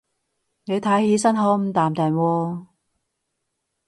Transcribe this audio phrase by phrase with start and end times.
[0.63, 2.65] 你睇起身好唔淡定喎